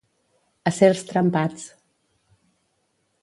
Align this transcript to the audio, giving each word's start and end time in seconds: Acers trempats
Acers 0.71 1.03
trempats 1.09 1.67